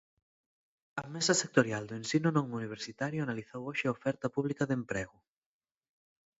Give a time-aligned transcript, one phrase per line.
[1.01, 5.17] A mesa sectorial do ensino non universitario analizou hoxe a oferta pública de emprego.